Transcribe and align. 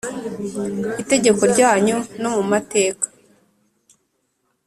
itegeko 1.01 1.41
ryanyu 1.53 1.97
no 2.21 2.29
mu 2.35 2.43
mateka 2.51 3.05